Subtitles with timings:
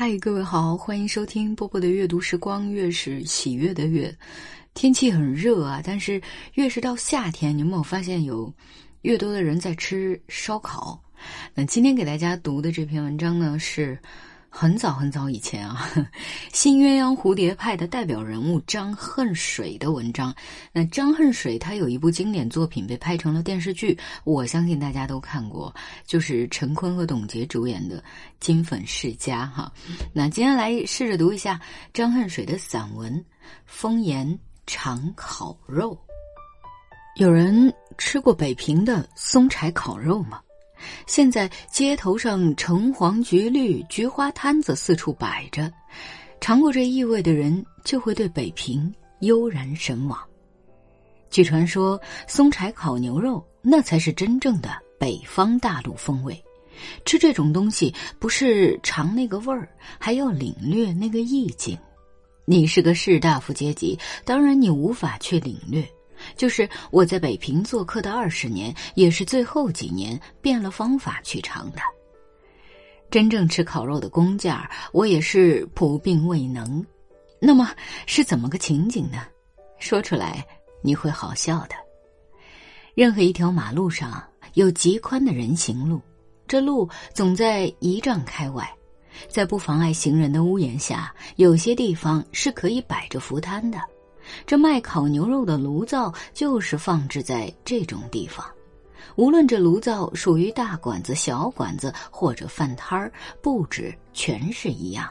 [0.00, 2.70] 嗨，各位好，欢迎收听波波的阅读时光。
[2.70, 4.16] 越是喜悦的月，
[4.72, 6.22] 天气很热啊，但是
[6.54, 8.54] 越是到夏天，你有没有发现有
[9.02, 11.02] 越多的人在吃烧烤？
[11.52, 13.98] 那今天给大家读的这篇文章呢是。
[14.60, 15.88] 很早很早以前啊，
[16.52, 20.34] 新鸳鸯蝴蝶派的代表人物张恨水的文章。
[20.72, 25.72] 那张恨水他有一部经典作品被拍成了电视剧，我相信大家都看过，
[26.04, 28.00] 就是陈坤和董洁主演的
[28.40, 29.72] 《金粉世家》哈。
[30.12, 31.60] 那今天来试着读一下
[31.94, 33.14] 张恨水的散文
[33.64, 35.94] 《风言尝烤肉》。
[37.14, 40.40] 有人吃过北平的松柴烤肉吗？
[41.06, 45.72] 现在街头上橙黄橘绿菊花摊子四处摆着，
[46.40, 50.18] 尝过这异味的人就会对北平悠然神往。
[51.30, 56.42] 据传说，松柴烤牛肉那才是真正的北方大陆风味。
[57.04, 61.76] 吃这种东西不是尝那个味儿，还要领略那个意境。
[62.44, 65.86] 你是个士大夫阶级，当然你无法去领略。
[66.36, 71.78] 就是我在北平做客的二十年，也是最后几年变了方法去尝的。
[73.10, 74.62] 真正吃烤肉的工匠，
[74.92, 76.84] 我也是普病未能。
[77.40, 77.70] 那么
[78.06, 79.22] 是怎么个情景呢？
[79.78, 80.44] 说出来
[80.82, 81.74] 你会好笑的。
[82.94, 84.22] 任何一条马路上
[84.54, 86.00] 有极宽的人行路，
[86.46, 88.68] 这路总在一丈开外，
[89.28, 93.80] 在不妨碍行人的屋檐下，有些地方是可以摆着浮摊的。
[94.46, 98.44] 这卖烤牛肉的炉灶就是放置在这种地方，
[99.16, 103.12] 无论这炉灶属于大馆子、小馆子或者饭摊儿，
[103.42, 105.08] 布置全是一样。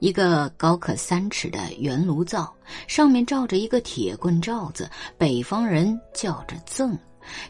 [0.00, 2.52] 一个高可三尺的圆炉灶，
[2.86, 6.98] 上面罩着一个铁棍罩子，北方人叫着甑，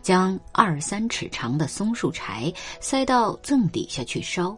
[0.02, 4.56] 将二三尺长的松树柴塞到甑底下去烧。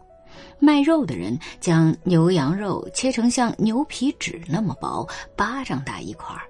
[0.58, 6.42] 卖肉的人将牛羊肉切成像牛皮纸那么薄，巴掌大一块儿，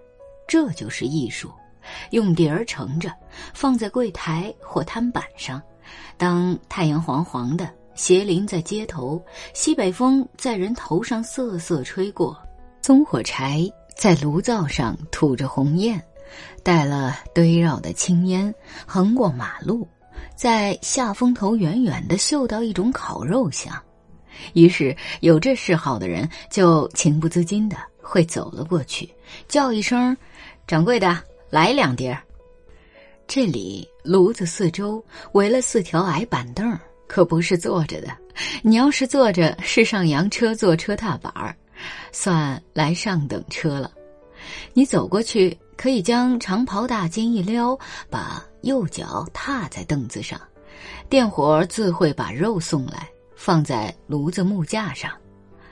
[0.47, 1.50] 这就是艺术。
[2.10, 3.12] 用碟儿盛着，
[3.54, 5.62] 放在柜台或摊板上。
[6.16, 12.37] 当太阳黄黄的斜临在街头，西北风在人头上瑟瑟吹过，
[12.82, 13.65] 棕火柴
[13.97, 16.03] 在炉灶上吐着红焰，
[16.65, 18.53] 带了堆绕的青烟，
[18.84, 19.87] 横过马路，
[20.34, 23.72] 在下风头远远的嗅到一种烤肉香。
[24.54, 29.08] 于是有这嗜好的人就情不自禁的会走了过去，
[29.48, 30.16] 叫一声
[30.66, 31.19] ：“掌柜的，
[31.50, 32.19] 来两碟。”
[33.28, 38.08] 这里炉子四周围了四条矮板凳，可不是坐着的。
[38.62, 41.56] 你要是坐着，是上洋车坐车踏板儿，
[42.12, 43.91] 算来上等车了。
[44.72, 47.76] 你走过去，可以将长袍大襟一撩，
[48.08, 50.41] 把右脚踏在凳子上，
[51.08, 53.08] 店伙自会把肉送来。
[53.36, 55.12] 放在炉子木架上，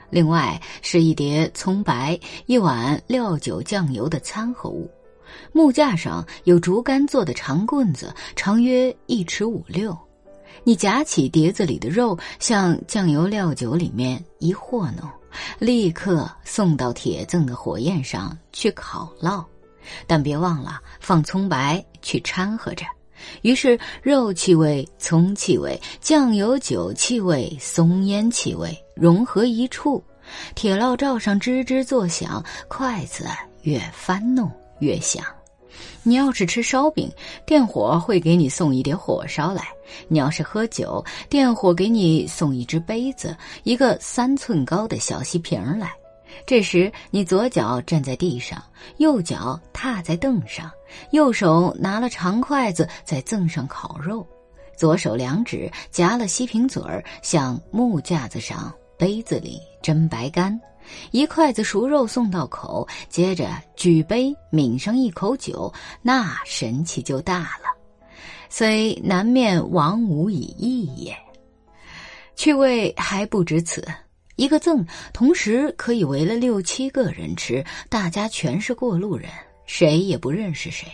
[0.09, 4.89] 另外是一碟葱白、一碗料酒酱油的餐后物。
[5.51, 9.97] 木架上有竹竿做的长棍子，长约一尺五六。
[10.63, 15.09] 你夹起碟子里的肉，向酱油料酒里面一和弄，
[15.59, 19.43] 立刻送到铁赠的火焰上去烤烙。
[20.07, 22.85] 但别忘了放葱白去掺和着。
[23.41, 30.03] 于是，肉气味、葱气味、酱油酒气味、松烟气味融合一处，
[30.55, 33.25] 铁烙罩上吱吱作响，筷子
[33.61, 35.23] 越翻弄越响。
[36.03, 37.11] 你要是吃烧饼，
[37.45, 39.63] 店伙会给你送一碟火烧来；
[40.07, 45.91] 你要是喝酒，店伙给你送一只杯子、一个三寸高的小锡瓶来。
[46.45, 48.63] 这时，你左脚站在地上，
[48.97, 50.71] 右脚踏在凳上，
[51.11, 54.25] 右手拿了长筷子在凳上烤肉，
[54.77, 60.59] 左手两指夹了锡瓶嘴儿，向木架子上、杯子里斟白干，
[61.11, 67.73] 一筷子熟肉送到口，接着举杯抿上一口酒，那神气就大了。
[68.49, 71.17] 虽南面王无以易也，
[72.35, 73.85] 趣味还不止此。
[74.35, 79.29] 一个赠同时可以围了六七个人吃，大家全是过路人，
[79.65, 80.87] 谁也不认识谁。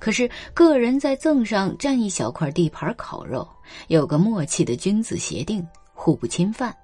[0.00, 3.48] 可是个人在赠上占一小块地盘烤肉，
[3.86, 5.64] 有个默契的君子协定，
[5.94, 6.76] 互不侵犯，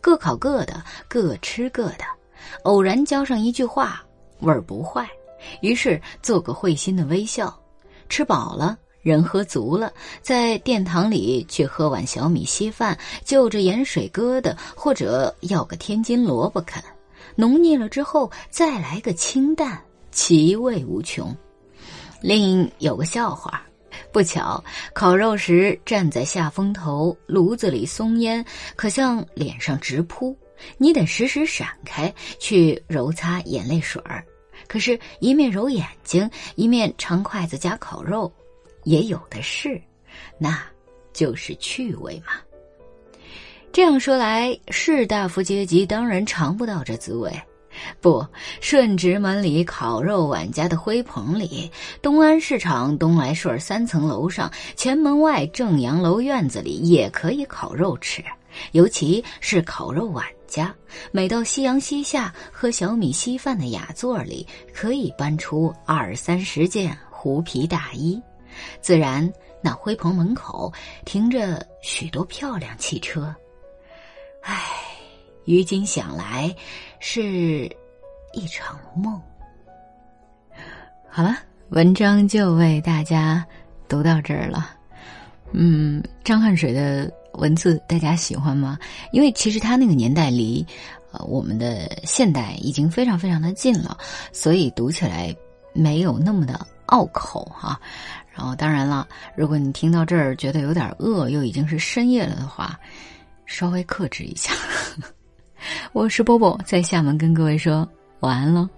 [0.00, 2.04] 各烤各的，各吃各的。
[2.64, 4.04] 偶然交上一句话，
[4.40, 5.08] 味儿不坏，
[5.62, 7.58] 于是做个会心的微笑。
[8.10, 8.76] 吃饱了。
[9.02, 16.82] 人喝足了，在殿堂里去喝碗小米稀饭，就着盐水疙瘩，或者要个天津萝卜啃，
[17.34, 19.82] 浓腻了之后再来个清淡，
[20.12, 21.36] 其味无穷。
[22.20, 23.60] 另有个笑话，
[24.12, 24.62] 不巧
[24.92, 28.44] 烤肉时站在下风头，炉子里松烟
[28.76, 30.36] 可向脸上直扑，
[30.78, 34.24] 你得时时闪开去揉擦眼泪水儿。
[34.68, 38.32] 可是，一面揉眼睛，一面长筷子夹烤肉，
[38.84, 39.80] 也有的是，
[40.38, 40.60] 那
[41.12, 42.32] 就是趣味嘛。
[43.72, 47.32] 这样说来，士大夫阶级当然尝不到这滋味。
[48.02, 48.24] 不，
[48.60, 51.70] 顺直门里烤肉碗家的灰棚里，
[52.02, 58.22] 东安市场东来顺三层楼上前门外正阳楼院子里也可以烤肉吃，
[58.72, 60.72] 尤其是烤肉碗家，
[61.12, 68.20] 每到夕阳西下喝小米稀饭的雅座里，可以搬出二三十件狐皮大衣。
[68.80, 70.72] 自然，那灰棚门口
[71.04, 73.34] 停着许多漂亮汽车。
[74.42, 74.60] 唉，
[75.44, 76.54] 于今想来。
[77.04, 77.68] 是
[78.32, 79.20] 一场梦。
[81.10, 81.36] 好了，
[81.70, 83.44] 文章就为大家
[83.88, 84.70] 读到这儿了。
[85.50, 88.78] 嗯，张汉水的文字大家喜欢吗？
[89.10, 90.64] 因为其实他那个年代离
[91.10, 93.98] 呃我们的现代已经非常非常的近了，
[94.32, 95.34] 所以读起来
[95.72, 97.80] 没有那么的拗口哈。
[98.54, 99.06] 当然了，
[99.36, 102.78] 如果你听到这儿觉得有点饿，又已经是深夜了的话，
[103.46, 104.52] 稍微克制一下。
[105.92, 107.88] 我是波波，在厦门跟各位说
[108.20, 108.68] 晚安了。